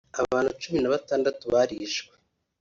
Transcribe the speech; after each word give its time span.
abantu 0.21 0.51
cumi 0.61 0.79
na 0.81 0.91
batandatu 0.93 1.43
barishwe 1.53 2.13